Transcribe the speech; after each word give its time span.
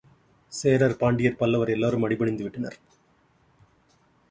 சேரர், 0.51 0.95
பாண்டியர், 0.97 1.35
பல்லவர் 1.35 1.69
எல்லோரும் 1.69 2.09
அடிபணிந்துவிட்டனர். 2.09 2.77